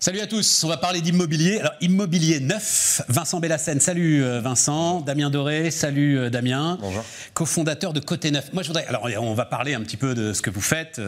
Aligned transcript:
Salut 0.00 0.20
à 0.20 0.28
tous, 0.28 0.62
on 0.62 0.68
va 0.68 0.76
parler 0.76 1.00
d'immobilier. 1.00 1.58
Alors, 1.58 1.72
immobilier 1.80 2.38
neuf, 2.38 3.02
Vincent 3.08 3.40
Bellassène, 3.40 3.80
salut 3.80 4.22
euh, 4.22 4.40
Vincent, 4.40 5.00
Damien 5.00 5.28
Doré, 5.28 5.72
salut 5.72 6.16
euh, 6.16 6.30
Damien. 6.30 6.78
Bonjour. 6.80 7.04
Co-fondateur 7.34 7.92
de 7.92 7.98
Côté 7.98 8.30
Neuf. 8.30 8.52
Moi, 8.52 8.62
je 8.62 8.68
voudrais. 8.68 8.86
Alors, 8.86 9.08
on 9.20 9.34
va 9.34 9.44
parler 9.44 9.74
un 9.74 9.80
petit 9.80 9.96
peu 9.96 10.14
de 10.14 10.32
ce 10.32 10.40
que 10.40 10.50
vous 10.50 10.60
faites. 10.60 11.00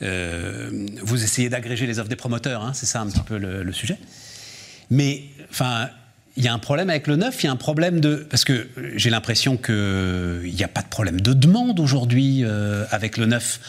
Euh, 0.00 0.86
vous 1.02 1.24
essayez 1.24 1.48
d'agréger 1.48 1.88
les 1.88 1.98
offres 1.98 2.08
des 2.08 2.14
promoteurs, 2.14 2.62
hein, 2.62 2.70
c'est 2.72 2.86
ça 2.86 3.00
un 3.00 3.08
petit 3.08 3.22
peu 3.22 3.36
le, 3.36 3.64
le 3.64 3.72
sujet. 3.72 3.98
Mais, 4.90 5.24
enfin. 5.50 5.88
Il 6.36 6.42
y 6.42 6.48
a 6.48 6.52
un 6.52 6.58
problème 6.58 6.90
avec 6.90 7.06
le 7.06 7.14
neuf, 7.14 7.44
il 7.44 7.46
y 7.46 7.48
a 7.48 7.52
un 7.52 7.56
problème 7.56 8.00
de... 8.00 8.26
Parce 8.28 8.44
que 8.44 8.66
j'ai 8.96 9.08
l'impression 9.08 9.56
qu'il 9.56 10.52
n'y 10.52 10.64
a 10.64 10.68
pas 10.68 10.82
de 10.82 10.88
problème 10.88 11.20
de 11.20 11.32
demande 11.32 11.78
aujourd'hui 11.78 12.42
avec 12.90 13.18
le 13.18 13.26
neuf 13.26 13.60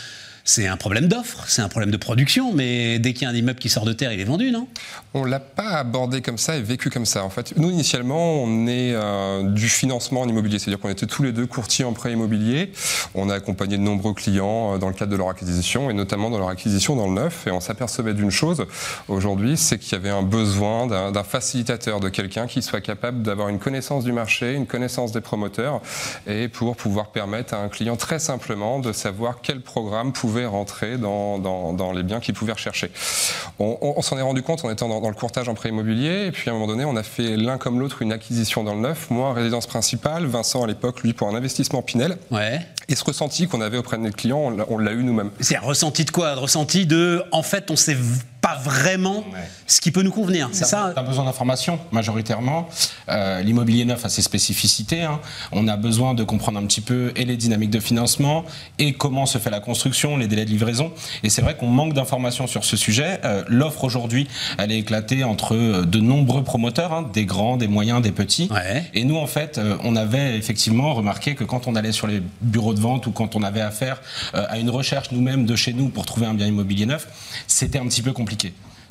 c'est 0.48 0.68
un 0.68 0.78
problème 0.78 1.08
d'offre, 1.08 1.44
c'est 1.48 1.64
un 1.64 1.70
problème 1.70 1.90
de 1.90 1.98
production, 1.98 2.54
mais 2.54 3.00
dès 3.00 3.14
qu'il 3.14 3.24
y 3.24 3.26
a 3.26 3.30
un 3.30 3.36
immeuble 3.36 3.58
qui 3.58 3.68
sort 3.68 3.84
de 3.84 3.94
terre, 3.94 4.14
il 4.14 4.20
est 4.20 4.26
vendu, 4.26 4.52
non? 4.52 4.68
On 5.16 5.26
ne 5.26 5.30
l'a 5.30 5.40
pas 5.40 5.72
abordé 5.72 6.22
comme 6.22 6.38
ça 6.38 6.56
et 6.56 6.62
vécu 6.62 6.92
comme 6.92 7.08
ça. 7.08 7.26
En 7.26 7.32
fait, 7.32 7.58
nous, 7.58 7.72
initialement, 7.72 8.44
on 8.44 8.68
est 8.68 8.94
euh, 8.94 9.50
du 9.50 9.68
financement 9.68 10.22
en 10.22 10.28
immobilier, 10.28 10.60
c'est-à-dire 10.60 10.80
qu'on 10.80 10.90
était 10.90 11.08
tous 11.08 11.24
les 11.24 11.32
deux 11.32 11.48
courtiers 11.48 11.84
en 11.84 11.94
prêt 11.94 12.12
immobilier. 12.12 12.72
On 13.16 13.28
a 13.32 13.34
accompagné 13.34 13.78
de 13.78 13.82
nombreux 13.82 14.14
clients 14.14 14.76
euh, 14.76 14.78
dans 14.78 14.88
le 14.88 14.94
cadre 14.94 15.12
de 15.12 15.18
leur 15.18 15.30
acquisition, 15.30 15.90
et 15.90 15.94
notamment 15.94 16.30
dans 16.30 16.38
leur 16.38 16.50
acquisition 16.50 16.96
dans 16.96 17.08
le 17.08 17.14
neuf, 17.14 17.48
et 17.48 17.52
on 17.52 17.60
s'apercevait 17.60 18.14
d'une 18.14 18.30
chose 18.30 18.68
aujourd'hui, 19.08 19.58
c'est 19.58 19.80
qu'il 19.80 19.94
y 19.94 19.96
avait 19.96 20.10
un 20.10 20.22
besoin 20.22 20.86
d'un 20.86 21.24
facilitateur, 21.24 22.00
de 22.00 22.10
quelqu'un 22.10 22.46
qui 22.46 22.62
soit 22.62 22.82
capable 22.82 23.24
d'avoir 23.24 23.50
une 23.50 23.58
connaissance 23.58 24.04
du 24.04 24.12
marché, 24.12 24.54
une 24.54 24.68
connaissance 24.68 25.12
des 25.12 25.22
promoteurs, 25.22 25.82
et 26.28 26.50
pour 26.50 26.76
pouvoir 26.76 27.08
permettre 27.08 27.56
à 27.56 27.58
un 27.58 27.70
client 27.70 27.96
très 27.96 28.20
simplement 28.20 28.80
de 28.80 28.92
savoir 28.92 29.40
quel 29.42 29.62
programme 29.62 30.14
pouvait 30.14 30.35
rentrer 30.44 30.98
dans, 30.98 31.38
dans, 31.38 31.94
les 31.94 32.04
biens 32.04 32.20
qu'ils 32.20 32.34
pouvaient 32.34 32.54
rechercher. 32.54 32.92
On, 33.60 34.02
s'en 34.02 34.18
est 34.18 34.22
rendu 34.22 34.42
compte 34.42 34.66
en 34.66 34.72
étant 34.72 34.90
dans, 34.90 35.08
le 35.08 35.16
courtage 35.16 35.48
en 35.48 35.54
prêt 35.54 35.70
immobilier, 35.70 36.26
et 36.26 36.32
puis 36.32 36.50
à 36.50 36.52
un 36.52 36.56
moment 36.56 36.68
donné, 36.68 36.84
on 36.84 36.96
a 36.96 37.04
fait 37.04 37.38
l'un 37.38 37.58
comme 37.58 37.80
l'autre 37.80 38.02
une 38.02 38.12
acquisition 38.12 38.64
dans 38.64 38.74
le 38.74 38.82
neuf. 38.82 39.10
Moi, 39.10 39.34
résidence 39.34 39.68
principale, 39.68 40.26
Vincent 40.26 40.64
à 40.64 40.68
l'époque, 40.68 41.04
lui, 41.04 41.14
pour 41.14 41.30
un 41.30 41.36
investissement 41.36 41.82
Pinel. 41.82 42.18
Ouais. 42.32 42.60
Et 42.90 42.96
ce 42.96 43.04
ressenti 43.04 43.48
qu'on 43.48 43.62
avait 43.62 43.78
auprès 43.78 43.98
de 43.98 44.04
nos 44.04 44.12
clients, 44.12 44.54
on 44.68 44.78
l'a 44.78 44.92
eu 44.92 45.04
nous-mêmes. 45.04 45.32
C'est 45.40 45.56
un 45.56 45.62
ressenti 45.62 46.06
de 46.06 46.12
quoi? 46.12 46.36
Ressenti 46.36 46.86
de, 46.86 47.24
en 47.32 47.44
fait, 47.44 47.72
on 47.72 47.76
s'est 47.76 47.98
pas 48.46 48.60
vraiment 48.64 49.26
ce 49.66 49.82
qui 49.82 49.90
peut 49.90 50.04
nous 50.04 50.12
convenir. 50.12 50.50
C'est 50.52 50.66
ça 50.66 50.92
Tu 50.94 51.00
as 51.00 51.04
besoin 51.04 51.26
d'informations, 51.26 51.80
majoritairement. 51.92 52.70
Euh, 53.10 53.42
l'immobilier 53.42 53.86
neuf 53.86 54.06
a 54.06 54.10
ses 54.10 54.22
spécificités. 54.22 55.02
Hein. 55.02 55.20
On 55.52 55.68
a 55.68 55.78
besoin 55.78 56.14
de 56.14 56.24
comprendre 56.24 56.60
un 56.60 56.66
petit 56.68 56.82
peu 56.82 57.12
et 57.16 57.26
les 57.26 57.38
dynamiques 57.38 57.72
de 57.72 57.80
financement 57.80 58.46
et 58.78 58.94
comment 58.94 59.26
se 59.26 59.40
fait 59.40 59.50
la 59.50 59.62
construction, 59.62 60.16
les 60.16 60.28
délais 60.28 60.46
de 60.46 60.52
livraison. 60.52 60.92
Et 61.24 61.32
c'est 61.32 61.42
vrai 61.42 61.58
qu'on 61.58 61.70
manque 61.70 61.94
d'informations 61.94 62.46
sur 62.46 62.66
ce 62.66 62.78
sujet. 62.78 63.20
Euh, 63.26 63.44
l'offre 63.48 63.84
aujourd'hui, 63.84 64.28
elle 64.60 64.72
est 64.72 64.78
éclatée 64.78 65.24
entre 65.24 65.56
euh, 65.56 65.84
de 65.84 66.00
nombreux 66.00 66.44
promoteurs, 66.44 66.94
hein, 66.94 67.10
des 67.14 67.26
grands, 67.26 67.58
des 67.58 67.68
moyens, 67.68 68.04
des 68.04 68.12
petits. 68.12 68.48
Et 68.94 69.06
nous, 69.06 69.18
en 69.18 69.28
fait, 69.28 69.60
on 69.84 69.96
avait 69.96 70.38
effectivement 70.38 70.94
remarqué 70.94 71.34
que 71.34 71.44
quand 71.44 71.66
on 71.66 71.76
allait 71.76 71.92
sur 71.92 72.06
les 72.06 72.22
bureaux 72.42 72.76
de 72.76 72.80
vente 72.80 73.08
ou 73.08 73.12
quand 73.12 73.36
on 73.36 73.42
avait 73.42 73.62
affaire 73.62 74.04
à 74.34 74.60
une 74.60 74.70
recherche 74.70 75.12
nous-mêmes 75.12 75.48
de 75.48 75.56
chez 75.56 75.74
nous 75.74 75.90
pour 75.90 76.06
trouver 76.06 76.28
un 76.28 76.36
bien 76.36 76.46
immobilier 76.46 76.86
neuf, 76.86 77.08
c'était 77.48 77.80
un 77.80 77.88
petit 77.88 78.04
peu 78.04 78.12
compliqué. 78.12 78.35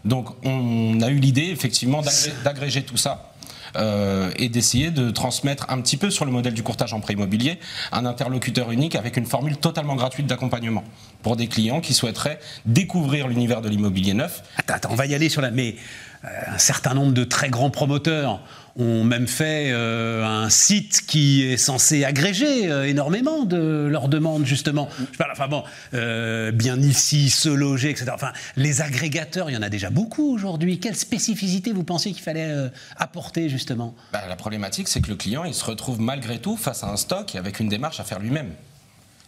Donc 0.04 0.28
on 0.44 1.00
a 1.00 1.08
eu 1.08 1.16
l'idée 1.16 1.48
effectivement 1.50 2.02
d'agréger 2.44 2.82
tout 2.82 2.96
ça. 2.96 3.30
Euh, 3.76 4.30
et 4.36 4.48
d'essayer 4.48 4.92
de 4.92 5.10
transmettre 5.10 5.66
un 5.68 5.80
petit 5.80 5.96
peu 5.96 6.08
sur 6.08 6.24
le 6.24 6.30
modèle 6.30 6.54
du 6.54 6.62
courtage 6.62 6.92
en 6.92 7.00
prêt 7.00 7.14
immobilier 7.14 7.58
un 7.90 8.06
interlocuteur 8.06 8.70
unique 8.70 8.94
avec 8.94 9.16
une 9.16 9.26
formule 9.26 9.56
totalement 9.56 9.96
gratuite 9.96 10.28
d'accompagnement 10.28 10.84
pour 11.24 11.34
des 11.34 11.48
clients 11.48 11.80
qui 11.80 11.92
souhaiteraient 11.92 12.38
découvrir 12.66 13.26
l'univers 13.26 13.62
de 13.62 13.68
l'immobilier 13.68 14.14
neuf. 14.14 14.44
Attends, 14.68 14.90
on 14.92 14.94
va 14.94 15.06
y 15.06 15.14
aller 15.14 15.28
sur 15.28 15.42
la. 15.42 15.50
Mais 15.50 15.74
euh, 16.24 16.28
un 16.54 16.58
certain 16.58 16.94
nombre 16.94 17.14
de 17.14 17.24
très 17.24 17.48
grands 17.48 17.70
promoteurs 17.70 18.40
ont 18.76 19.04
même 19.04 19.28
fait 19.28 19.70
euh, 19.70 20.24
un 20.24 20.50
site 20.50 21.06
qui 21.06 21.44
est 21.44 21.56
censé 21.56 22.04
agréger 22.04 22.70
euh, 22.70 22.88
énormément 22.88 23.44
de 23.44 23.86
leurs 23.90 24.08
demandes, 24.08 24.46
justement. 24.46 24.88
Je 25.12 25.18
parle, 25.18 25.32
enfin 25.32 25.48
bon, 25.48 25.62
bien 26.52 26.80
ici, 26.80 27.30
se 27.30 27.48
loger, 27.48 27.90
etc. 27.90 28.10
Enfin, 28.14 28.32
les 28.56 28.80
agrégateurs, 28.82 29.50
il 29.50 29.54
y 29.54 29.56
en 29.56 29.62
a 29.62 29.68
déjà 29.68 29.90
beaucoup 29.90 30.34
aujourd'hui. 30.34 30.80
Quelle 30.80 30.96
spécificité 30.96 31.72
vous 31.72 31.84
pensiez 31.84 32.12
qu'il 32.12 32.22
fallait 32.22 32.70
apporter, 32.96 33.48
justement? 33.48 33.94
Bah, 34.12 34.22
La 34.28 34.36
problématique, 34.36 34.88
c'est 34.88 35.00
que 35.00 35.08
le 35.10 35.16
client, 35.16 35.44
il 35.44 35.54
se 35.54 35.64
retrouve 35.64 36.00
malgré 36.00 36.38
tout 36.38 36.56
face 36.56 36.84
à 36.84 36.88
un 36.88 36.96
stock 36.96 37.34
et 37.34 37.38
avec 37.38 37.60
une 37.60 37.68
démarche 37.68 38.00
à 38.00 38.04
faire 38.04 38.18
lui-même. 38.18 38.50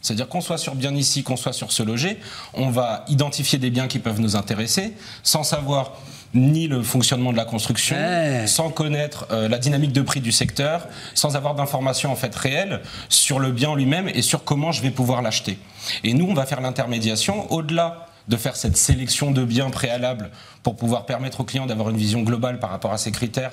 C'est-à-dire 0.07 0.29
qu'on 0.29 0.41
soit 0.41 0.59
sur 0.59 0.77
bien 0.77 0.95
ici, 0.95 1.25
qu'on 1.25 1.37
soit 1.37 1.53
sur 1.53 1.73
se 1.73 1.83
loger, 1.83 2.21
on 2.55 2.71
va 2.71 3.05
identifier 3.09 3.59
des 3.59 3.71
biens 3.71 3.89
qui 3.89 3.99
peuvent 3.99 4.21
nous 4.21 4.37
intéresser 4.37 4.93
sans 5.25 5.43
savoir 5.43 5.95
ni 6.37 6.69
le 6.69 6.83
fonctionnement 6.83 7.33
de 7.33 7.37
la 7.37 7.45
construction, 7.45 7.97
sans 8.47 8.71
connaître 8.71 9.27
euh, 9.31 9.49
la 9.49 9.59
dynamique 9.59 9.93
de 9.93 10.03
prix 10.03 10.21
du 10.21 10.33
secteur, 10.33 10.87
sans 11.15 11.37
avoir 11.37 11.55
d'informations 11.55 12.13
en 12.13 12.17
fait 12.17 12.35
réelles 12.35 12.83
sur 13.09 13.39
le 13.39 13.51
bien 13.51 13.75
lui-même 13.75 14.09
et 14.09 14.23
sur 14.23 14.45
comment 14.45 14.73
je 14.73 14.83
vais 14.83 14.91
pouvoir 14.91 15.23
l'acheter. 15.23 15.59
Et 16.05 16.15
nous, 16.15 16.27
on 16.27 16.35
va 16.35 16.47
faire 16.47 16.61
l'intermédiation 16.61 17.51
au-delà 17.53 18.07
de 18.29 18.37
faire 18.37 18.57
cette 18.57 18.77
sélection 18.77 19.31
de 19.31 19.45
biens 19.45 19.71
préalables 19.71 20.31
pour 20.63 20.77
pouvoir 20.77 21.07
permettre 21.07 21.41
au 21.41 21.45
client 21.45 21.67
d'avoir 21.67 21.91
une 21.91 21.97
vision 21.97 22.23
globale 22.23 22.59
par 22.59 22.71
rapport 22.71 22.93
à 22.93 22.99
ces 22.99 23.13
critères 23.13 23.53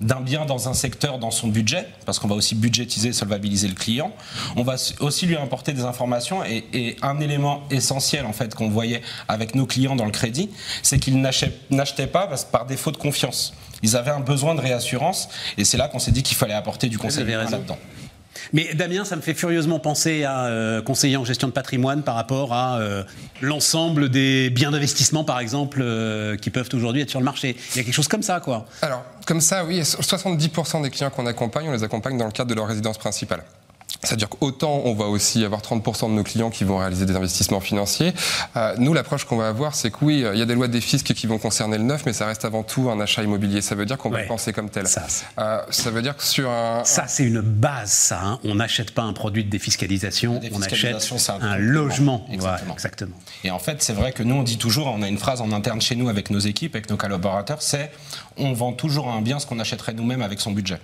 d'un 0.00 0.20
bien 0.20 0.44
dans 0.44 0.68
un 0.68 0.74
secteur 0.74 1.18
dans 1.18 1.30
son 1.30 1.48
budget, 1.48 1.88
parce 2.06 2.18
qu'on 2.18 2.28
va 2.28 2.36
aussi 2.36 2.54
budgétiser, 2.54 3.12
solvabiliser 3.12 3.66
le 3.66 3.74
client. 3.74 4.12
On 4.56 4.62
va 4.62 4.76
aussi 5.00 5.26
lui 5.26 5.36
apporter 5.36 5.72
des 5.72 5.82
informations 5.82 6.44
et, 6.44 6.96
un 7.02 7.20
élément 7.20 7.62
essentiel 7.70 8.26
en 8.26 8.32
fait 8.32 8.54
qu'on 8.54 8.68
voyait 8.68 9.02
avec 9.28 9.54
nos 9.54 9.66
clients 9.66 9.96
dans 9.96 10.04
le 10.04 10.10
crédit, 10.10 10.50
c'est 10.82 10.98
qu'ils 10.98 11.20
n'achetaient 11.20 12.06
pas 12.06 12.28
par 12.50 12.66
défaut 12.66 12.90
de 12.90 12.96
confiance. 12.96 13.54
Ils 13.82 13.96
avaient 13.96 14.10
un 14.10 14.20
besoin 14.20 14.54
de 14.54 14.60
réassurance 14.60 15.28
et 15.56 15.64
c'est 15.64 15.76
là 15.76 15.88
qu'on 15.88 15.98
s'est 15.98 16.10
dit 16.10 16.22
qu'il 16.22 16.36
fallait 16.36 16.54
apporter 16.54 16.88
du 16.88 16.98
conseil 16.98 17.24
là-dedans. 17.24 17.78
Mais 18.52 18.74
Damien, 18.74 19.04
ça 19.04 19.16
me 19.16 19.20
fait 19.20 19.34
furieusement 19.34 19.78
penser 19.78 20.24
à 20.24 20.46
euh, 20.46 20.82
conseiller 20.82 21.16
en 21.16 21.24
gestion 21.24 21.48
de 21.48 21.52
patrimoine 21.52 22.02
par 22.02 22.14
rapport 22.14 22.52
à 22.52 22.78
euh, 22.78 23.02
l'ensemble 23.40 24.08
des 24.08 24.50
biens 24.50 24.70
d'investissement, 24.70 25.24
par 25.24 25.40
exemple, 25.40 25.80
euh, 25.82 26.36
qui 26.36 26.50
peuvent 26.50 26.68
aujourd'hui 26.72 27.02
être 27.02 27.10
sur 27.10 27.20
le 27.20 27.24
marché. 27.24 27.56
Il 27.74 27.76
y 27.76 27.80
a 27.80 27.84
quelque 27.84 27.94
chose 27.94 28.08
comme 28.08 28.22
ça, 28.22 28.40
quoi. 28.40 28.66
Alors, 28.82 29.04
comme 29.26 29.40
ça, 29.40 29.64
oui. 29.64 29.80
70% 29.80 30.82
des 30.82 30.90
clients 30.90 31.10
qu'on 31.10 31.26
accompagne, 31.26 31.68
on 31.68 31.72
les 31.72 31.84
accompagne 31.84 32.16
dans 32.16 32.26
le 32.26 32.32
cadre 32.32 32.50
de 32.50 32.54
leur 32.54 32.66
résidence 32.66 32.98
principale. 32.98 33.42
C'est-à-dire 34.02 34.28
qu'autant 34.28 34.82
on 34.84 34.94
va 34.94 35.06
aussi 35.06 35.44
avoir 35.44 35.60
30% 35.60 36.08
de 36.10 36.14
nos 36.14 36.22
clients 36.22 36.50
qui 36.50 36.64
vont 36.64 36.78
réaliser 36.78 37.06
des 37.06 37.16
investissements 37.16 37.60
financiers. 37.60 38.12
Euh, 38.56 38.74
nous, 38.78 38.94
l'approche 38.94 39.24
qu'on 39.24 39.36
va 39.36 39.48
avoir, 39.48 39.74
c'est 39.74 39.90
que 39.90 39.96
oui, 40.02 40.24
il 40.32 40.38
y 40.38 40.42
a 40.42 40.46
des 40.46 40.54
lois 40.54 40.68
des 40.68 40.80
fiscs 40.80 41.12
qui 41.14 41.26
vont 41.26 41.38
concerner 41.38 41.78
le 41.78 41.84
neuf, 41.84 42.04
mais 42.06 42.12
ça 42.12 42.26
reste 42.26 42.44
avant 42.44 42.62
tout 42.62 42.90
un 42.90 43.00
achat 43.00 43.22
immobilier. 43.22 43.60
Ça 43.60 43.74
veut 43.74 43.86
dire 43.86 43.98
qu'on 43.98 44.10
va 44.10 44.22
penser 44.22 44.52
comme 44.52 44.70
tel. 44.70 44.86
Ça, 44.86 45.06
euh, 45.38 45.60
ça, 45.70 45.90
veut 45.90 46.02
dire 46.02 46.16
que 46.16 46.24
sur 46.24 46.50
un... 46.50 46.84
Ça, 46.84 47.06
c'est 47.08 47.24
une 47.24 47.40
base, 47.40 47.90
ça. 47.90 48.20
Hein. 48.22 48.38
On 48.44 48.56
n'achète 48.56 48.92
pas 48.92 49.02
un 49.02 49.12
produit 49.12 49.44
de 49.44 49.50
défiscalisation, 49.50 50.40
on 50.52 50.62
achète 50.62 50.96
un, 51.40 51.56
logement. 51.56 52.26
Exactement. 52.30 52.72
exactement. 52.74 53.16
Et 53.44 53.50
en 53.50 53.58
fait, 53.58 53.82
c'est 53.82 53.92
vrai 53.92 54.12
que 54.12 54.22
nous, 54.22 54.34
on 54.34 54.42
dit 54.42 54.58
toujours, 54.58 54.86
on 54.88 55.02
a 55.02 55.08
une 55.08 55.18
phrase 55.18 55.40
en 55.40 55.52
interne 55.52 55.80
chez 55.80 55.96
nous 55.96 56.08
avec 56.08 56.30
nos 56.30 56.38
équipes, 56.38 56.74
avec 56.74 56.90
nos 56.90 56.96
collaborateurs, 56.96 57.62
c'est 57.62 57.90
on 58.36 58.52
vend 58.52 58.72
toujours 58.72 59.08
un 59.10 59.20
bien 59.20 59.38
ce 59.38 59.46
qu'on 59.46 59.58
achèterait 59.58 59.94
nous-mêmes 59.94 60.22
avec 60.22 60.40
son 60.40 60.52
budget. 60.52 60.78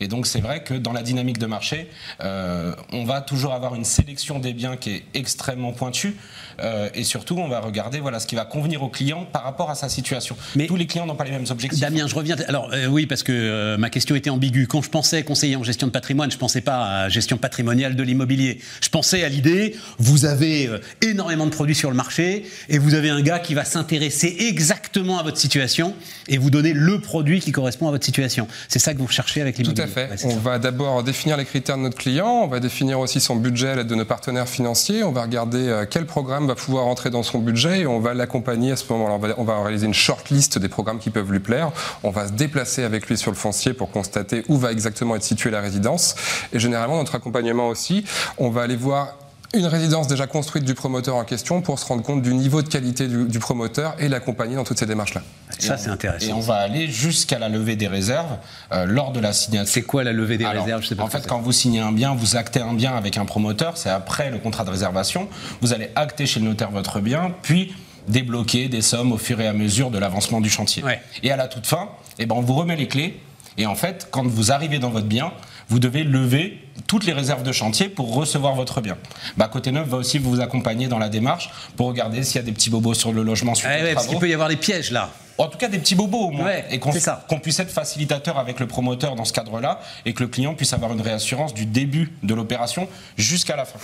Et 0.00 0.08
donc 0.08 0.26
c'est 0.26 0.40
vrai 0.40 0.62
que 0.62 0.74
dans 0.74 0.92
la 0.92 1.02
dynamique 1.02 1.38
de 1.38 1.46
marché, 1.46 1.88
euh, 2.20 2.74
on 2.92 3.04
va 3.04 3.20
toujours 3.20 3.52
avoir 3.52 3.74
une 3.74 3.84
sélection 3.84 4.38
des 4.38 4.52
biens 4.52 4.76
qui 4.76 4.90
est 4.90 5.02
extrêmement 5.14 5.72
pointue. 5.72 6.16
Euh, 6.62 6.88
et 6.94 7.04
surtout, 7.04 7.36
on 7.38 7.48
va 7.48 7.60
regarder 7.60 8.00
voilà, 8.00 8.20
ce 8.20 8.26
qui 8.26 8.36
va 8.36 8.44
convenir 8.44 8.82
au 8.82 8.88
client 8.88 9.26
par 9.32 9.42
rapport 9.42 9.70
à 9.70 9.74
sa 9.74 9.88
situation. 9.88 10.36
Mais 10.54 10.66
Tous 10.66 10.76
les 10.76 10.86
clients 10.86 11.06
n'ont 11.06 11.16
pas 11.16 11.24
les 11.24 11.32
mêmes 11.32 11.46
objectifs. 11.50 11.80
Damien, 11.80 12.06
je 12.06 12.14
reviens. 12.14 12.36
Alors 12.48 12.70
euh, 12.72 12.86
oui, 12.86 13.06
parce 13.06 13.22
que 13.22 13.76
ma 13.76 13.90
question 13.90 14.14
était 14.14 14.30
ambiguë. 14.30 14.66
Quand 14.66 14.82
je 14.82 14.90
pensais 14.90 15.22
conseiller 15.22 15.56
en 15.56 15.64
gestion 15.64 15.86
de 15.86 15.92
patrimoine, 15.92 16.30
je 16.30 16.36
ne 16.36 16.40
pensais 16.40 16.60
pas 16.60 17.02
à 17.02 17.08
gestion 17.08 17.38
patrimoniale 17.38 17.96
de 17.96 18.02
l'immobilier. 18.02 18.60
Je 18.80 18.88
pensais 18.88 19.24
à 19.24 19.28
l'idée, 19.28 19.76
vous 19.98 20.24
avez 20.24 20.70
énormément 21.02 21.46
de 21.46 21.50
produits 21.50 21.74
sur 21.74 21.90
le 21.90 21.96
marché 21.96 22.44
et 22.68 22.78
vous 22.78 22.94
avez 22.94 23.10
un 23.10 23.22
gars 23.22 23.38
qui 23.38 23.54
va 23.54 23.64
s'intéresser 23.64 24.36
exactement 24.40 25.18
à 25.18 25.22
votre 25.22 25.38
situation 25.38 25.94
et 26.28 26.38
vous 26.38 26.50
donner 26.50 26.72
le 26.72 27.00
produit 27.00 27.40
qui 27.40 27.52
correspond 27.52 27.88
à 27.88 27.90
votre 27.90 28.04
situation. 28.04 28.48
C'est 28.68 28.78
ça 28.78 28.94
que 28.94 28.98
vous 28.98 29.06
recherchez 29.06 29.40
avec 29.40 29.58
l'immobilier? 29.58 29.83
On 30.24 30.36
va 30.36 30.58
d'abord 30.58 31.02
définir 31.02 31.36
les 31.36 31.44
critères 31.44 31.76
de 31.76 31.82
notre 31.82 31.96
client, 31.96 32.42
on 32.44 32.46
va 32.46 32.60
définir 32.60 33.00
aussi 33.00 33.20
son 33.20 33.36
budget 33.36 33.68
à 33.68 33.74
l'aide 33.76 33.86
de 33.86 33.94
nos 33.94 34.04
partenaires 34.04 34.48
financiers, 34.48 35.04
on 35.04 35.12
va 35.12 35.22
regarder 35.22 35.68
euh, 35.68 35.86
quel 35.88 36.06
programme 36.06 36.46
va 36.46 36.54
pouvoir 36.54 36.86
entrer 36.86 37.10
dans 37.10 37.22
son 37.22 37.38
budget 37.38 37.80
et 37.80 37.86
on 37.86 38.00
va 38.00 38.14
l'accompagner 38.14 38.72
à 38.72 38.76
ce 38.76 38.92
moment-là. 38.92 39.34
On 39.38 39.44
va, 39.44 39.62
réaliser 39.62 39.86
une 39.86 39.94
short 39.94 40.30
list 40.30 40.58
des 40.58 40.68
programmes 40.68 40.98
qui 40.98 41.10
peuvent 41.10 41.30
lui 41.30 41.40
plaire. 41.40 41.70
On 42.02 42.10
va 42.10 42.28
se 42.28 42.32
déplacer 42.32 42.84
avec 42.84 43.08
lui 43.08 43.16
sur 43.16 43.30
le 43.30 43.36
foncier 43.36 43.72
pour 43.72 43.90
constater 43.90 44.44
où 44.48 44.56
va 44.56 44.72
exactement 44.72 45.16
être 45.16 45.22
située 45.22 45.50
la 45.50 45.60
résidence. 45.60 46.14
Et 46.52 46.58
généralement, 46.58 46.96
notre 46.96 47.14
accompagnement 47.14 47.68
aussi, 47.68 48.04
on 48.38 48.50
va 48.50 48.62
aller 48.62 48.76
voir 48.76 49.16
une 49.54 49.66
résidence 49.66 50.08
déjà 50.08 50.26
construite 50.26 50.64
du 50.64 50.74
promoteur 50.74 51.16
en 51.16 51.24
question 51.24 51.62
pour 51.62 51.78
se 51.78 51.86
rendre 51.86 52.02
compte 52.02 52.22
du 52.22 52.34
niveau 52.34 52.62
de 52.62 52.68
qualité 52.68 53.06
du, 53.08 53.38
promoteur 53.38 53.94
et 53.98 54.08
l'accompagner 54.08 54.56
dans 54.56 54.64
toutes 54.64 54.78
ces 54.78 54.86
démarches-là. 54.86 55.22
Ça, 55.58 55.76
c'est 55.76 55.90
intéressant. 55.90 56.26
Et 56.26 56.32
on 56.32 56.40
va 56.40 56.56
aller 56.56 56.88
jusqu'à 56.88 57.38
la 57.38 57.48
levée 57.48 57.76
des 57.76 57.86
réserves 57.86 58.38
euh, 58.72 58.86
lors 58.86 59.12
de 59.12 59.20
la 59.20 59.32
signature. 59.32 59.72
C'est 59.72 59.82
quoi 59.82 60.04
la 60.04 60.12
levée 60.12 60.38
des 60.38 60.46
réserves? 60.46 60.82
Je 60.82 60.88
sais 60.88 60.96
pas 60.96 61.04
En 61.04 61.08
fait, 61.08 61.26
quand 61.26 61.40
vous 61.40 61.52
signez 61.52 61.80
un 61.80 61.92
bien, 61.92 62.14
vous 62.14 62.36
actez 62.36 62.60
un 62.60 62.74
bien 62.74 62.94
avec 62.94 63.16
un 63.16 63.24
promoteur, 63.24 63.76
c'est 63.76 63.90
après 63.90 64.30
le 64.30 64.38
contrat 64.38 64.64
de 64.64 64.70
réservation. 64.70 65.28
Vous 65.60 65.72
allez 65.72 65.90
acter 65.94 66.26
chez 66.26 66.40
le 66.40 66.46
notaire 66.46 66.70
votre 66.70 67.00
bien, 67.00 67.32
puis 67.42 67.74
débloquer 68.08 68.68
des 68.68 68.82
sommes 68.82 69.12
au 69.12 69.18
fur 69.18 69.40
et 69.40 69.46
à 69.46 69.52
mesure 69.52 69.90
de 69.90 69.98
l'avancement 69.98 70.40
du 70.40 70.50
chantier. 70.50 70.82
Ouais. 70.82 71.00
Et 71.22 71.30
à 71.30 71.36
la 71.36 71.48
toute 71.48 71.66
fin, 71.66 71.90
eh 72.18 72.26
ben, 72.26 72.34
on 72.34 72.40
vous 72.40 72.54
remet 72.54 72.76
les 72.76 72.88
clés. 72.88 73.20
Et 73.56 73.66
en 73.66 73.74
fait, 73.74 74.08
quand 74.10 74.26
vous 74.26 74.52
arrivez 74.52 74.78
dans 74.78 74.90
votre 74.90 75.06
bien, 75.06 75.32
vous 75.68 75.78
devez 75.78 76.04
lever 76.04 76.63
toutes 76.86 77.06
les 77.06 77.12
réserves 77.12 77.42
de 77.42 77.52
chantier 77.52 77.88
pour 77.88 78.14
recevoir 78.14 78.54
votre 78.54 78.80
bien. 78.80 78.96
Bah, 79.36 79.48
Côté 79.48 79.72
Neuf 79.72 79.88
va 79.88 79.98
aussi 79.98 80.18
vous 80.18 80.40
accompagner 80.40 80.88
dans 80.88 80.98
la 80.98 81.08
démarche 81.08 81.50
pour 81.76 81.86
regarder 81.86 82.22
s'il 82.22 82.36
y 82.36 82.38
a 82.38 82.42
des 82.42 82.52
petits 82.52 82.70
bobos 82.70 82.94
sur 82.94 83.12
le 83.12 83.22
logement 83.22 83.54
suite 83.54 83.68
ouais, 83.68 83.94
parce 83.94 84.06
qu'il 84.06 84.18
peut 84.18 84.28
y 84.28 84.34
avoir 84.34 84.48
des 84.48 84.56
pièges 84.56 84.90
là. 84.90 85.10
En 85.36 85.48
tout 85.48 85.58
cas, 85.58 85.68
des 85.68 85.78
petits 85.78 85.94
bobos 85.96 86.28
au 86.28 86.30
moins. 86.30 86.46
Ouais, 86.46 86.64
et 86.70 86.78
qu'on 86.78 86.92
c'est 86.92 87.00
ça. 87.00 87.24
qu'on 87.28 87.40
puisse 87.40 87.58
être 87.58 87.70
facilitateur 87.70 88.38
avec 88.38 88.60
le 88.60 88.66
promoteur 88.68 89.16
dans 89.16 89.24
ce 89.24 89.32
cadre-là 89.32 89.80
et 90.06 90.12
que 90.14 90.22
le 90.22 90.28
client 90.28 90.54
puisse 90.54 90.72
avoir 90.72 90.92
une 90.92 91.00
réassurance 91.00 91.54
du 91.54 91.66
début 91.66 92.12
de 92.22 92.34
l'opération 92.34 92.88
jusqu'à 93.16 93.56
la 93.56 93.64
fin. 93.64 93.78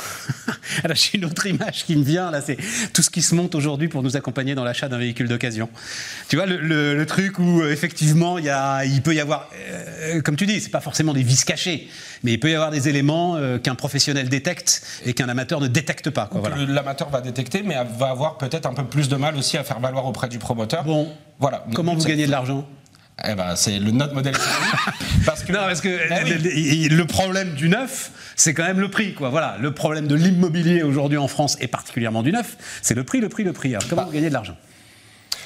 Alors, 0.84 0.96
j'ai 0.96 1.18
une 1.18 1.24
autre 1.24 1.44
image 1.46 1.84
qui 1.84 1.96
me 1.96 2.04
vient, 2.04 2.30
là, 2.30 2.40
c'est 2.40 2.56
tout 2.92 3.02
ce 3.02 3.10
qui 3.10 3.22
se 3.22 3.34
monte 3.34 3.54
aujourd'hui 3.56 3.88
pour 3.88 4.02
nous 4.02 4.16
accompagner 4.16 4.54
dans 4.54 4.62
l'achat 4.64 4.88
d'un 4.88 4.98
véhicule 4.98 5.26
d'occasion. 5.28 5.68
Tu 6.28 6.36
vois, 6.36 6.46
le, 6.46 6.56
le- 6.58 6.94
le 6.96 7.06
truc 7.06 7.38
où, 7.38 7.60
euh, 7.62 7.72
effectivement, 7.72 8.38
il, 8.38 8.44
y 8.44 8.50
a, 8.50 8.84
il 8.84 9.02
peut 9.02 9.14
y 9.14 9.20
avoir, 9.20 9.48
euh, 10.02 10.20
comme 10.22 10.36
tu 10.36 10.46
dis, 10.46 10.60
c'est 10.60 10.70
pas 10.70 10.80
forcément 10.80 11.12
des 11.12 11.22
vis 11.24 11.44
cachés, 11.44 11.88
mais 12.22 12.32
il 12.34 12.38
peut 12.40 12.50
y 12.50 12.54
avoir 12.54 12.70
des 12.70 12.88
éléments 12.88 13.34
euh, 13.36 13.58
qu'un 13.58 13.74
professionnel 13.74 14.28
détecte 14.28 14.82
et 15.04 15.14
qu'un 15.14 15.28
amateur 15.28 15.60
ne 15.60 15.66
détecte 15.66 16.10
pas. 16.10 16.28
Voilà. 16.32 16.54
que 16.56 16.60
L'amateur 16.70 17.08
va 17.10 17.20
détecter, 17.20 17.62
mais 17.64 17.74
va 17.98 18.10
avoir 18.10 18.38
peut-être 18.38 18.66
un 18.66 18.74
peu 18.74 18.84
plus 18.84 19.08
de 19.08 19.16
mal 19.16 19.36
aussi 19.36 19.56
à 19.56 19.64
faire 19.64 19.80
valoir 19.80 20.06
auprès 20.06 20.28
du 20.28 20.38
promoteur. 20.38 20.84
Bon, 20.84 21.12
Voilà. 21.40 21.64
comment 21.74 21.94
vous 21.94 22.04
gagnez 22.04 22.26
de 22.26 22.30
l'argent 22.30 22.66
Eh 23.28 23.34
ben, 23.34 23.56
c'est 23.56 23.78
le 23.78 23.90
notre 23.90 24.14
modèle 24.14 24.34
parce 25.26 25.42
que 25.42 25.52
Non, 25.52 25.60
parce 25.60 25.80
que 25.80 25.88
oui. 25.88 26.30
le, 26.30 26.88
le- 26.88 26.96
le 26.96 27.04
problème 27.06 27.54
du 27.54 27.68
neuf, 27.68 28.12
c'est 28.36 28.54
quand 28.54 28.64
même 28.64 28.80
le 28.80 28.90
prix. 28.90 29.14
Quoi. 29.14 29.30
Voilà, 29.30 29.56
le 29.60 29.72
problème 29.72 30.06
de 30.06 30.14
l'immobilier 30.14 30.82
aujourd'hui 30.82 31.18
en 31.18 31.28
France, 31.28 31.56
et 31.60 31.66
particulièrement 31.66 32.22
du 32.22 32.32
neuf, 32.32 32.56
c'est 32.82 32.94
le 32.94 33.04
prix, 33.04 33.20
le 33.20 33.28
prix, 33.28 33.44
le 33.44 33.52
prix. 33.52 33.70
Alors, 33.74 33.88
comment 33.88 34.04
vous 34.04 34.12
gagnez 34.12 34.28
de 34.28 34.34
l'argent 34.34 34.56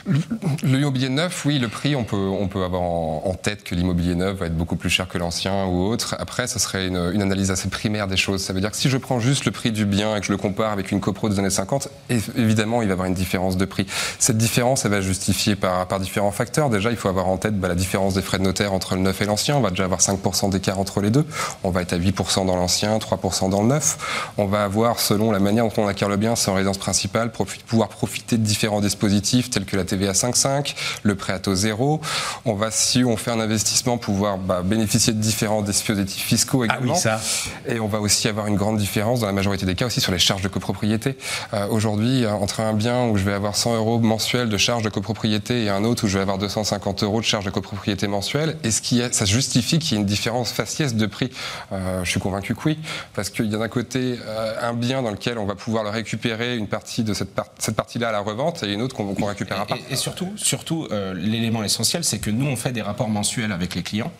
Le 0.06 0.78
immobilier 0.78 1.08
neuf, 1.08 1.46
oui, 1.46 1.58
le 1.58 1.68
prix, 1.68 1.96
on 1.96 2.04
peut, 2.04 2.62
avoir 2.62 2.82
en, 2.82 3.34
tête 3.42 3.64
que 3.64 3.74
l'immobilier 3.74 4.14
neuf 4.14 4.38
va 4.38 4.46
être 4.46 4.56
beaucoup 4.56 4.76
plus 4.76 4.90
cher 4.90 5.08
que 5.08 5.16
l'ancien 5.16 5.64
ou 5.64 5.86
autre. 5.86 6.14
Après, 6.18 6.46
ça 6.46 6.58
serait 6.58 6.86
une, 6.88 7.22
analyse 7.22 7.50
assez 7.50 7.68
primaire 7.68 8.06
des 8.06 8.16
choses. 8.16 8.42
Ça 8.42 8.52
veut 8.52 8.60
dire 8.60 8.70
que 8.70 8.76
si 8.76 8.90
je 8.90 8.98
prends 8.98 9.18
juste 9.18 9.46
le 9.46 9.50
prix 9.50 9.72
du 9.72 9.86
bien 9.86 10.14
et 10.16 10.20
que 10.20 10.26
je 10.26 10.32
le 10.32 10.36
compare 10.36 10.72
avec 10.72 10.92
une 10.92 11.00
copro 11.00 11.28
des 11.28 11.38
années 11.38 11.50
50, 11.50 11.88
é- 12.10 12.18
évidemment, 12.36 12.82
il 12.82 12.88
va 12.88 12.90
y 12.90 12.92
avoir 12.92 13.08
une 13.08 13.14
différence 13.14 13.56
de 13.56 13.64
prix. 13.64 13.86
Cette 14.18 14.36
différence, 14.36 14.84
elle 14.84 14.90
va 14.90 14.98
être 14.98 15.04
justifiée 15.04 15.56
par, 15.56 15.88
par 15.88 16.00
différents 16.00 16.32
facteurs. 16.32 16.68
Déjà, 16.68 16.90
il 16.90 16.96
faut 16.96 17.08
avoir 17.08 17.28
en 17.28 17.38
tête 17.38 17.58
bah, 17.58 17.68
la 17.68 17.74
différence 17.74 18.14
des 18.14 18.22
frais 18.22 18.38
de 18.38 18.44
notaire 18.44 18.74
entre 18.74 18.96
le 18.96 19.00
neuf 19.00 19.22
et 19.22 19.24
l'ancien. 19.24 19.56
On 19.56 19.60
va 19.60 19.70
déjà 19.70 19.84
avoir 19.84 20.00
5% 20.00 20.50
d'écart 20.50 20.78
entre 20.78 21.00
les 21.00 21.10
deux. 21.10 21.24
On 21.62 21.70
va 21.70 21.80
être 21.80 21.94
à 21.94 21.98
8% 21.98 22.46
dans 22.46 22.56
l'ancien, 22.56 22.98
3% 22.98 23.48
dans 23.48 23.62
le 23.62 23.68
neuf. 23.68 24.32
On 24.36 24.44
va 24.44 24.64
avoir, 24.64 25.00
selon 25.00 25.32
la 25.32 25.40
manière 25.40 25.64
dont 25.64 25.82
on 25.82 25.86
acquiert 25.86 26.10
le 26.10 26.16
bien, 26.16 26.36
c'est 26.36 26.50
en 26.50 26.54
résidence 26.54 26.78
principale, 26.78 27.32
pouvoir 27.66 27.88
profiter 27.88 28.36
de 28.36 28.42
différents 28.42 28.80
dispositifs 28.82 29.48
tels 29.50 29.64
que 29.64 29.76
la 29.76 29.84
TVA 29.94 30.12
5.5, 30.12 30.74
le 31.02 31.14
prêt 31.14 31.32
à 31.32 31.38
taux 31.38 31.54
zéro. 31.54 32.00
On 32.44 32.54
va, 32.54 32.70
si 32.70 33.04
on 33.04 33.16
fait 33.16 33.30
un 33.30 33.40
investissement, 33.40 33.96
pouvoir 33.98 34.38
bah, 34.38 34.62
bénéficier 34.64 35.12
de 35.12 35.20
différents 35.20 35.62
dispositifs 35.62 36.22
fiscaux 36.24 36.62
Ah 36.62 36.66
également. 36.74 36.94
oui, 36.94 36.98
ça. 37.00 37.20
Et 37.68 37.78
on 37.80 37.86
va 37.86 38.00
aussi 38.00 38.26
avoir 38.28 38.46
une 38.48 38.56
grande 38.56 38.76
différence 38.78 39.20
dans 39.20 39.26
la 39.26 39.32
majorité 39.32 39.66
des 39.66 39.74
cas 39.74 39.86
aussi 39.86 40.00
sur 40.00 40.12
les 40.12 40.18
charges 40.18 40.42
de 40.42 40.48
copropriété. 40.48 41.16
Euh, 41.52 41.66
Aujourd'hui, 41.68 42.24
euh, 42.24 42.32
entre 42.32 42.60
un 42.60 42.72
bien 42.72 43.04
où 43.06 43.16
je 43.16 43.24
vais 43.24 43.32
avoir 43.32 43.56
100 43.56 43.76
euros 43.76 43.98
mensuels 44.00 44.48
de 44.48 44.56
charges 44.56 44.82
de 44.82 44.88
copropriété 44.88 45.64
et 45.64 45.68
un 45.70 45.84
autre 45.84 46.04
où 46.04 46.08
je 46.08 46.16
vais 46.18 46.22
avoir 46.22 46.38
250 46.38 47.02
euros 47.04 47.20
de 47.20 47.24
charges 47.24 47.44
de 47.44 47.50
copropriété 47.50 48.06
mensuelle, 48.08 48.56
est-ce 48.64 48.82
a, 49.02 49.12
ça 49.12 49.24
justifie 49.24 49.78
qu'il 49.78 49.92
y 49.92 49.94
ait 49.96 50.00
une 50.00 50.06
différence 50.06 50.50
faciès 50.52 50.94
de 50.94 51.06
prix? 51.06 51.30
Euh, 51.72 52.02
Je 52.04 52.10
suis 52.10 52.20
convaincu 52.20 52.54
que 52.54 52.60
oui, 52.66 52.78
parce 53.14 53.30
qu'il 53.30 53.46
y 53.46 53.54
a 53.54 53.58
d'un 53.58 53.68
côté 53.68 54.18
euh, 54.26 54.54
un 54.62 54.74
bien 54.74 55.02
dans 55.02 55.10
lequel 55.10 55.38
on 55.38 55.46
va 55.46 55.54
pouvoir 55.54 55.84
le 55.84 55.90
récupérer 55.90 56.56
une 56.56 56.66
partie 56.68 57.02
de 57.04 57.14
cette, 57.14 57.34
par- 57.34 57.46
cette 57.58 57.76
partie-là 57.76 58.08
à 58.08 58.12
la 58.12 58.20
revente 58.20 58.62
et 58.62 58.72
une 58.72 58.82
autre 58.82 58.94
qu'on 58.96 59.14
qu'on 59.14 59.26
récupérera 59.26 59.66
pas. 59.66 59.76
Et, 59.90 59.96
surtout, 59.96 60.32
surtout 60.36 60.88
euh, 60.90 61.14
l'élément 61.14 61.62
essentiel, 61.62 62.04
c'est 62.04 62.18
que 62.18 62.30
nous, 62.30 62.46
on 62.46 62.56
fait 62.56 62.72
des 62.72 62.82
rapports 62.82 63.08
mensuels 63.08 63.52
avec 63.52 63.74
les 63.74 63.82
clients 63.82 64.12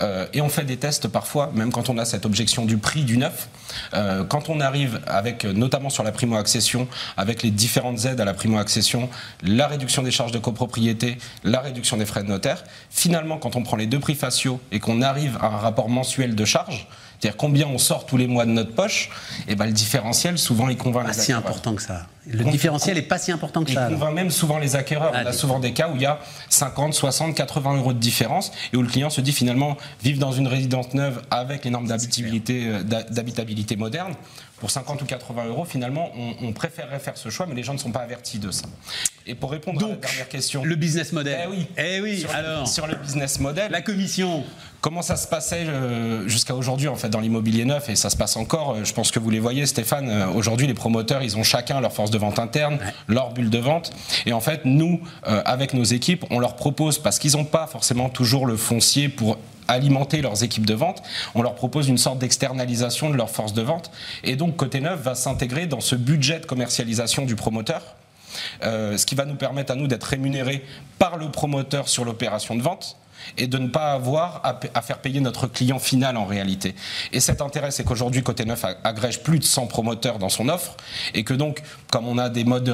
euh, 0.00 0.26
et 0.32 0.40
on 0.40 0.48
fait 0.48 0.64
des 0.64 0.76
tests 0.76 1.08
parfois, 1.08 1.50
même 1.54 1.72
quand 1.72 1.88
on 1.88 1.98
a 1.98 2.04
cette 2.04 2.26
objection 2.26 2.64
du 2.64 2.78
prix 2.78 3.04
du 3.04 3.18
neuf. 3.18 3.48
Euh, 3.94 4.24
quand 4.24 4.48
on 4.48 4.60
arrive 4.60 5.00
avec, 5.06 5.44
notamment 5.44 5.90
sur 5.90 6.02
la 6.02 6.12
primo-accession, 6.12 6.88
avec 7.16 7.42
les 7.42 7.50
différentes 7.50 8.04
aides 8.04 8.20
à 8.20 8.24
la 8.24 8.34
primo-accession, 8.34 9.08
la 9.42 9.66
réduction 9.66 10.02
des 10.02 10.10
charges 10.10 10.32
de 10.32 10.38
copropriété, 10.38 11.18
la 11.44 11.60
réduction 11.60 11.96
des 11.96 12.06
frais 12.06 12.22
de 12.22 12.28
notaire, 12.28 12.64
finalement, 12.90 13.38
quand 13.38 13.56
on 13.56 13.62
prend 13.62 13.76
les 13.76 13.86
deux 13.86 14.00
prix 14.00 14.14
faciaux 14.14 14.60
et 14.72 14.80
qu'on 14.80 15.02
arrive 15.02 15.38
à 15.40 15.46
un 15.46 15.56
rapport 15.56 15.88
mensuel 15.88 16.34
de 16.34 16.44
charges, 16.44 16.88
c'est-à-dire 17.20 17.36
combien 17.36 17.66
on 17.66 17.78
sort 17.78 18.06
tous 18.06 18.16
les 18.16 18.26
mois 18.26 18.44
de 18.46 18.50
notre 18.50 18.74
poche, 18.74 19.10
et 19.48 19.54
ben 19.54 19.66
le 19.66 19.72
différentiel, 19.72 20.38
souvent, 20.38 20.68
il 20.68 20.76
convainc 20.76 21.04
Pas 21.06 21.12
les 21.12 21.14
si 21.14 21.20
acquéreurs. 21.32 21.46
important 21.46 21.74
que 21.74 21.82
ça. 21.82 22.06
Le 22.28 22.42
différentiel 22.44 22.98
est 22.98 23.02
pas 23.02 23.18
si 23.18 23.30
important 23.30 23.62
que 23.64 23.70
Il 23.70 23.74
ça. 23.74 23.86
alors. 23.86 23.98
convainc 23.98 24.14
même 24.14 24.30
souvent 24.30 24.58
les 24.58 24.74
acquéreurs. 24.76 25.12
Ah, 25.14 25.22
On 25.24 25.28
a 25.28 25.32
souvent 25.32 25.60
des 25.60 25.72
cas 25.72 25.88
où 25.88 25.94
il 25.96 26.02
y 26.02 26.06
a 26.06 26.18
50, 26.48 26.92
60, 26.92 27.34
80 27.36 27.76
euros 27.76 27.92
de 27.92 27.98
différence 28.00 28.50
et 28.72 28.76
où 28.76 28.82
le 28.82 28.88
client 28.88 29.10
se 29.10 29.20
dit 29.20 29.32
finalement 29.32 29.76
vivre 30.02 30.18
dans 30.18 30.32
une 30.32 30.48
résidence 30.48 30.92
neuve 30.94 31.22
avec 31.30 31.64
les 31.64 31.70
normes 31.70 31.86
d'habitabilité, 31.86 32.64
euh, 32.66 32.82
d'ha- 32.82 33.04
d'habitabilité 33.04 33.76
moderne. 33.76 34.14
Pour 34.58 34.70
50 34.70 35.02
ou 35.02 35.04
80 35.04 35.44
euros, 35.46 35.64
finalement, 35.64 36.10
on, 36.16 36.34
on 36.48 36.52
préférerait 36.52 36.98
faire 36.98 37.16
ce 37.16 37.28
choix, 37.28 37.46
mais 37.46 37.54
les 37.54 37.62
gens 37.62 37.74
ne 37.74 37.78
sont 37.78 37.92
pas 37.92 38.00
avertis 38.00 38.38
de 38.38 38.50
ça. 38.50 38.64
Et 39.28 39.34
pour 39.34 39.50
répondre 39.50 39.80
à 39.80 39.82
la 39.82 39.88
Donc, 39.94 40.00
dernière 40.02 40.28
question, 40.28 40.64
Le 40.64 40.76
business 40.76 41.12
model. 41.12 41.40
Eh 41.44 41.48
oui. 41.50 41.66
Eh 41.76 42.00
oui, 42.00 42.20
sur, 42.20 42.30
alors. 42.30 42.68
sur 42.68 42.86
le 42.86 42.94
business 42.94 43.40
model, 43.40 43.72
La 43.72 43.82
commission. 43.82 44.44
Comment 44.80 45.02
ça 45.02 45.16
se 45.16 45.26
passait 45.26 45.64
euh, 45.66 46.28
jusqu'à 46.28 46.54
aujourd'hui 46.54 46.86
en 46.86 46.94
fait 46.94 47.08
dans 47.08 47.18
l'immobilier 47.18 47.64
neuf? 47.64 47.88
Et 47.88 47.96
ça 47.96 48.08
se 48.08 48.16
passe 48.16 48.36
encore. 48.36 48.74
euh, 48.74 48.84
je 48.84 48.92
pense 48.92 49.10
que 49.10 49.18
vous 49.18 49.30
les 49.30 49.40
voyez, 49.40 49.66
Stéphane. 49.66 50.08
euh, 50.08 50.28
aujourd'hui, 50.28 50.68
les 50.68 50.74
promoteurs, 50.74 51.22
ils 51.24 51.36
ont 51.36 51.42
chacun 51.42 51.80
leur 51.80 51.92
force 51.92 52.12
de 52.12 52.18
vente 52.18 52.38
interne, 52.38 52.78
leur 53.08 53.32
bulle 53.32 53.50
de 53.50 53.58
vente. 53.58 53.90
Et 54.26 54.32
en 54.32 54.40
fait, 54.40 54.60
nous, 54.64 55.00
avec 55.24 55.74
nos 55.74 55.82
équipes, 55.84 56.24
on 56.30 56.38
leur 56.38 56.54
propose 56.54 56.98
parce 57.00 57.18
qu'ils 57.18 57.32
n'ont 57.32 57.44
pas 57.44 57.66
forcément 57.66 58.08
toujours 58.08 58.46
le 58.46 58.56
foncier 58.56 59.08
pour 59.08 59.38
alimenter 59.66 60.22
leurs 60.22 60.44
équipes 60.44 60.66
de 60.66 60.74
vente, 60.74 61.02
on 61.34 61.42
leur 61.42 61.56
propose 61.56 61.88
une 61.88 61.98
sorte 61.98 62.18
d'externalisation 62.20 63.10
de 63.10 63.16
leur 63.16 63.30
force 63.30 63.52
de 63.54 63.62
vente. 63.62 63.90
Et 64.22 64.36
donc, 64.36 64.54
Côté 64.54 64.80
Neuf 64.80 65.00
va 65.00 65.16
s'intégrer 65.16 65.66
dans 65.66 65.80
ce 65.80 65.96
budget 65.96 66.38
de 66.38 66.46
commercialisation 66.46 67.24
du 67.24 67.34
promoteur. 67.34 67.82
Euh, 68.62 68.96
ce 68.96 69.06
qui 69.06 69.14
va 69.14 69.24
nous 69.24 69.36
permettre 69.36 69.72
à 69.72 69.74
nous 69.74 69.86
d'être 69.86 70.04
rémunérés 70.04 70.64
par 70.98 71.16
le 71.16 71.30
promoteur 71.30 71.88
sur 71.88 72.04
l'opération 72.04 72.54
de 72.54 72.62
vente 72.62 72.96
et 73.38 73.46
de 73.46 73.58
ne 73.58 73.68
pas 73.68 73.92
avoir 73.92 74.40
à, 74.44 74.82
faire 74.82 74.98
payer 74.98 75.20
notre 75.20 75.46
client 75.46 75.78
final 75.78 76.16
en 76.16 76.24
réalité. 76.24 76.74
Et 77.12 77.20
cet 77.20 77.40
intérêt, 77.40 77.70
c'est 77.70 77.84
qu'aujourd'hui, 77.84 78.22
Côté 78.22 78.44
Neuf 78.44 78.64
agrège 78.84 79.22
plus 79.22 79.38
de 79.38 79.44
100 79.44 79.66
promoteurs 79.66 80.18
dans 80.18 80.28
son 80.28 80.48
offre 80.48 80.76
et 81.14 81.24
que 81.24 81.34
donc, 81.34 81.62
comme 81.90 82.06
on 82.08 82.18
a 82.18 82.28
des 82.28 82.44
modes 82.44 82.64
de 82.64 82.72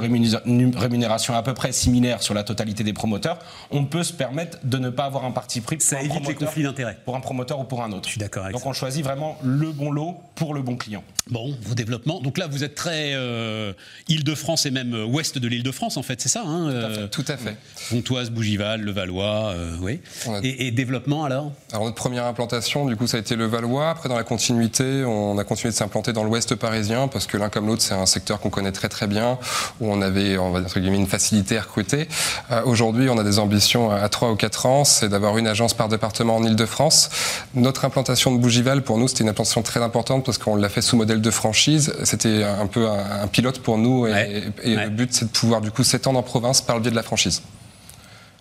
rémunération 0.78 1.34
à 1.34 1.42
peu 1.42 1.54
près 1.54 1.72
similaires 1.72 2.22
sur 2.22 2.34
la 2.34 2.42
totalité 2.44 2.84
des 2.84 2.92
promoteurs, 2.92 3.38
on 3.70 3.84
peut 3.84 4.02
se 4.02 4.12
permettre 4.12 4.58
de 4.64 4.78
ne 4.78 4.90
pas 4.90 5.04
avoir 5.04 5.24
un 5.24 5.30
parti 5.30 5.60
pris 5.60 5.76
pour 5.76 5.84
Ça 5.86 5.96
un 5.96 6.00
évite 6.00 6.12
les 6.14 6.20
promoteur- 6.20 6.46
conflits 6.48 6.62
d'intérêts. 6.62 6.98
pour 7.04 7.16
un 7.16 7.20
promoteur 7.20 7.60
ou 7.60 7.64
pour 7.64 7.82
un 7.82 7.92
autre. 7.92 8.06
Je 8.08 8.12
suis 8.12 8.20
d'accord 8.20 8.44
avec 8.44 8.54
Donc 8.54 8.62
ça. 8.62 8.68
on 8.68 8.72
choisit 8.72 9.02
vraiment 9.04 9.38
le 9.42 9.72
bon 9.72 9.90
lot 9.90 10.16
pour 10.34 10.54
le 10.54 10.62
bon 10.62 10.76
client. 10.76 11.04
Bon, 11.30 11.56
vos 11.62 11.74
développements. 11.74 12.20
Donc 12.20 12.36
là, 12.38 12.46
vous 12.48 12.64
êtes 12.64 12.74
très 12.74 13.12
euh, 13.14 13.72
Île-de-France 14.08 14.66
et 14.66 14.70
même 14.70 14.94
euh, 14.94 15.04
ouest 15.04 15.38
de 15.38 15.48
l'Île-de-France, 15.48 15.96
en 15.96 16.02
fait, 16.02 16.20
c'est 16.20 16.28
ça 16.28 16.42
hein, 16.44 16.68
euh, 16.68 17.06
Tout 17.08 17.24
à 17.28 17.36
fait. 17.36 17.56
Pontoise, 17.90 18.30
Bougival, 18.30 18.80
Levallois, 18.82 19.50
euh, 19.54 19.76
oui. 19.80 20.00
On 20.26 20.34
a- 20.34 20.40
Et, 20.42 20.66
et 20.66 20.70
développement 20.70 21.24
alors 21.24 21.52
Alors 21.72 21.84
notre 21.84 21.96
première 21.96 22.24
implantation, 22.26 22.84
du 22.86 22.96
coup, 22.96 23.06
ça 23.06 23.16
a 23.16 23.20
été 23.20 23.36
le 23.36 23.46
Valois. 23.46 23.90
Après, 23.90 24.08
dans 24.08 24.16
la 24.16 24.24
continuité, 24.24 25.04
on 25.04 25.38
a 25.38 25.44
continué 25.44 25.70
de 25.72 25.76
s'implanter 25.76 26.12
dans 26.12 26.24
l'Ouest 26.24 26.54
parisien 26.56 27.08
parce 27.08 27.26
que 27.26 27.36
l'un 27.36 27.48
comme 27.48 27.66
l'autre, 27.66 27.82
c'est 27.82 27.94
un 27.94 28.06
secteur 28.06 28.40
qu'on 28.40 28.50
connaît 28.50 28.72
très 28.72 28.88
très 28.88 29.06
bien, 29.06 29.38
où 29.80 29.90
on 29.92 30.02
avait, 30.02 30.38
on 30.38 30.50
va 30.50 30.60
dire 30.60 30.92
une 30.92 31.06
facilité 31.06 31.58
à 31.58 31.62
recruter. 31.62 32.08
Euh, 32.50 32.62
Aujourd'hui, 32.64 33.08
on 33.10 33.18
a 33.18 33.24
des 33.24 33.38
ambitions 33.38 33.90
à 33.90 34.08
3 34.08 34.30
ou 34.32 34.36
4 34.36 34.66
ans, 34.66 34.84
c'est 34.84 35.08
d'avoir 35.08 35.38
une 35.38 35.46
agence 35.46 35.74
par 35.74 35.88
département 35.88 36.36
en 36.36 36.44
Île-de-France. 36.44 37.10
Notre 37.54 37.84
implantation 37.84 38.32
de 38.32 38.38
Bougival, 38.38 38.82
pour 38.82 38.98
nous, 38.98 39.08
c'était 39.08 39.22
une 39.24 39.30
implantation 39.30 39.62
très 39.62 39.80
importante 39.82 40.24
parce 40.24 40.38
qu'on 40.38 40.56
l'a 40.56 40.68
fait 40.68 40.82
sous 40.82 40.96
modèle 40.96 41.20
de 41.20 41.30
franchise. 41.30 41.92
C'était 42.04 42.42
un 42.44 42.66
peu 42.66 42.88
un, 42.88 43.22
un 43.22 43.26
pilote 43.28 43.60
pour 43.60 43.78
nous 43.78 44.06
et, 44.06 44.12
Ouais. 44.12 44.42
et 44.64 44.76
Ouais. 44.76 44.84
le 44.84 44.90
but, 44.90 45.12
c'est 45.12 45.26
de 45.26 45.30
pouvoir 45.30 45.60
du 45.60 45.70
coup 45.70 45.84
s'étendre 45.84 46.18
en 46.18 46.22
province 46.22 46.60
par 46.62 46.76
le 46.76 46.82
biais 46.82 46.90
de 46.90 46.96
la 46.96 47.02
franchise. 47.02 47.42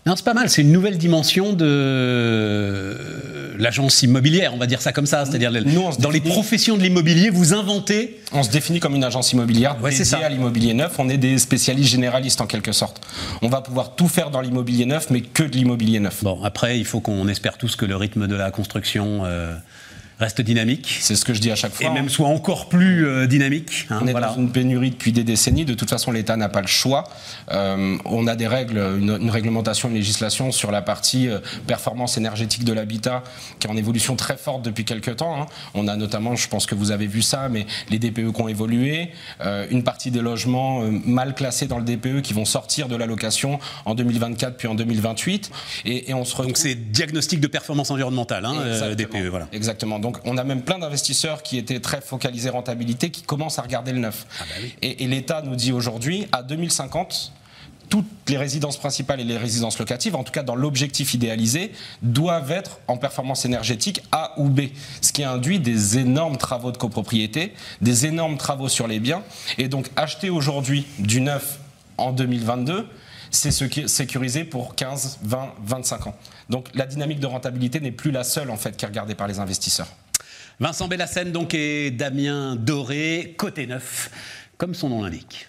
Non, 0.06 0.16
c'est 0.16 0.26
pas 0.26 0.34
mal. 0.34 0.50
C'est 0.50 0.62
une 0.64 0.72
nouvelle 0.72 0.98
dimension 0.98 1.54
de 1.54 2.98
l'agence 3.60 4.02
immobilière, 4.02 4.54
on 4.54 4.58
va 4.58 4.66
dire 4.66 4.82
ça 4.82 4.92
comme 4.92 5.06
ça. 5.06 5.26
C'est-à-dire, 5.26 5.52
dans 6.00 6.10
les 6.10 6.22
professions 6.22 6.76
de 6.78 6.82
l'immobilier, 6.82 7.30
vous 7.30 7.54
inventez. 7.54 8.20
On 8.32 8.42
se 8.44 8.50
définit 8.50 8.80
comme 8.80 8.96
une 8.96 9.04
agence 9.04 9.32
immobilière 9.34 9.78
Ouais, 9.82 9.92
c'est 9.92 10.00
dédiée 10.04 10.20
ça. 10.20 10.26
à 10.26 10.30
l'immobilier 10.30 10.74
neuf. 10.74 10.94
On 10.98 11.08
est 11.10 11.18
des 11.18 11.38
spécialistes 11.38 11.92
généralistes 11.92 12.42
en 12.42 12.48
quelque 12.48 12.72
sorte. 12.72 13.02
On 13.44 13.50
va 13.50 13.62
pouvoir 13.62 13.96
tout 13.96 14.08
faire 14.08 14.32
dans 14.32 14.42
l'immobilier 14.42 14.86
neuf, 14.86 15.10
mais 15.12 15.22
que 15.22 15.44
de 15.44 15.56
l'immobilier 15.56 16.00
neuf. 16.00 16.24
Bon, 16.24 16.42
après, 16.44 16.80
il 16.80 16.86
faut 16.86 17.00
qu'on 17.02 17.28
espère 17.28 17.58
tous 17.58 17.76
que 17.76 17.86
le 17.86 17.96
rythme 17.96 18.28
de 18.28 18.36
la 18.36 18.50
construction 18.50 19.22
euh, 19.26 19.54
reste 20.22 20.42
dynamique. 20.42 21.00
C'est 21.02 21.16
ce 21.16 21.26
que 21.26 21.34
je 21.34 21.42
dis 21.42 21.52
à 21.52 21.56
chaque 21.56 21.74
fois. 21.74 21.88
Et 21.88 21.90
même 21.90 22.08
soit 22.08 22.28
encore 22.28 22.70
plus 22.70 23.08
euh, 23.08 23.26
dynamique. 23.26 23.88
Hein, 23.90 24.00
on 24.04 24.08
est 24.08 24.14
dans 24.14 24.36
une 24.36 24.52
pénurie 24.52 24.92
depuis 24.92 25.12
des 25.12 25.24
décennies. 25.24 25.66
De 25.66 25.74
toute 25.74 25.90
façon, 25.90 26.12
l'État 26.12 26.38
n'a 26.38 26.48
pas 26.48 26.62
le 26.62 26.68
choix. 26.68 27.06
Euh, 27.52 27.98
on 28.06 28.28
a 28.28 28.36
des 28.36 28.48
règles, 28.48 28.78
une, 28.78 29.30
réglementation, 29.30 29.90
une 29.90 29.96
législation 29.96 30.52
sur 30.52 30.72
la 30.72 30.84
partie 30.84 31.28
euh, 31.28 31.40
performance 31.66 32.18
énergétique 32.18 32.64
de 32.64 32.72
l'habitat 32.72 33.24
qui 33.60 33.68
est 33.68 33.72
en 33.72 33.78
évolution 33.78 34.16
très 34.16 34.38
forte 34.38 34.64
depuis 34.64 34.86
quelques 34.86 35.18
temps. 35.18 35.42
Hein. 35.42 35.48
On 35.74 35.88
a 35.88 35.96
notamment, 35.96 36.36
je 36.36 36.48
pense 36.48 36.68
que 36.68 36.76
vous 36.76 36.92
avez 36.92 37.08
vu 37.08 37.24
ça, 37.24 37.50
mais 37.50 37.66
les 37.90 37.98
DPE 37.98 38.32
qui 38.32 38.42
ont 38.42 38.48
évolué, 38.48 39.10
une 39.72 39.84
partie 39.84 40.12
des 40.12 40.22
logements 40.22 40.82
mal 41.06 41.34
classés 41.34 41.66
dans 41.66 41.80
le 41.80 41.84
DPE 41.84 42.22
qui 42.22 42.34
vont 42.34 42.46
sortir 42.46 42.88
de 42.88 42.96
la 42.96 43.06
location 43.06 43.60
en 43.86 43.96
2024 43.96 44.58
puis 44.58 44.68
en 44.68 44.76
2028. 44.76 45.52
Et, 45.86 46.14
on 46.14 46.24
se 46.26 46.32
retrouve... 46.32 46.48
Donc 46.48 46.58
c'est 46.58 46.76
diagnostic 46.76 47.40
de 47.40 47.48
performance 47.48 47.90
environnementale, 47.92 48.46
hein, 48.46 48.94
DPE. 48.96 49.28
Voilà. 49.30 49.48
Exactement. 49.52 50.00
Donc 50.00 50.11
on 50.26 50.38
a 50.38 50.44
même 50.44 50.62
plein 50.62 50.80
d'investisseurs 50.80 51.44
qui 51.44 51.58
étaient 51.58 51.80
très 51.80 52.02
focalisés 52.02 52.50
rentabilité 52.50 53.12
qui 53.12 53.24
commencent 53.24 53.60
à 53.60 53.62
regarder 53.62 53.92
le 53.92 54.00
neuf. 54.00 54.26
Ah 54.40 54.44
bah 54.48 54.68
et, 54.82 55.08
l'État 55.08 55.42
nous 55.42 55.56
dit 55.56 55.72
aujourd'hui, 55.72 56.28
à 56.32 56.44
2050, 56.44 57.34
toutes 57.90 58.08
les 58.30 58.38
résidences 58.38 58.78
principales 58.78 59.20
et 59.20 59.26
les 59.26 59.38
résidences 59.38 59.78
locatives, 59.78 60.16
en 60.16 60.24
tout 60.24 60.32
cas 60.32 60.44
dans 60.44 60.56
l'objectif 60.56 61.14
idéalisé, 61.14 61.74
doivent 62.02 62.52
être 62.52 62.80
en 62.88 62.98
performance 62.98 63.44
énergétique 63.44 64.02
A 64.14 64.34
ou 64.38 64.48
B. 64.48 64.62
Ce 65.02 65.12
qui 65.12 65.24
induit 65.24 65.60
des 65.60 65.98
énormes 65.98 66.38
travaux 66.38 66.72
de 66.72 66.78
copropriété, 66.78 67.54
des 67.82 68.06
énormes 68.06 68.38
travaux 68.38 68.70
sur 68.70 68.88
les 68.88 69.00
biens. 69.00 69.24
Et 69.58 69.68
donc 69.68 69.88
acheter 69.98 70.30
aujourd'hui 70.30 70.88
du 71.00 71.20
neuf 71.20 71.60
en 71.98 72.14
2022, 72.14 72.88
c'est 73.30 73.52
sécurisé 73.52 74.44
pour 74.44 74.76
15, 74.76 75.20
20, 75.24 75.54
25 75.64 76.08
ans. 76.08 76.16
Donc 76.50 76.68
la 76.74 76.86
dynamique 76.86 77.20
de 77.20 77.28
rentabilité 77.28 77.80
n'est 77.80 77.92
plus 77.92 78.12
la 78.12 78.24
seule 78.24 78.50
en 78.50 78.58
fait 78.58 78.76
qui 78.78 78.86
est 78.86 78.88
regardée 78.88 79.16
par 79.16 79.28
les 79.28 79.40
investisseurs. 79.40 79.88
Vincent 80.62 80.88
Bellassène 80.88 81.32
donc 81.32 81.56
et 81.56 81.90
Damien 81.90 82.56
Doré, 82.56 83.34
côté 83.36 83.66
neuf, 83.66 84.12
comme 84.60 84.76
son 84.76 84.90
nom 84.90 85.02
l'indique. 85.02 85.48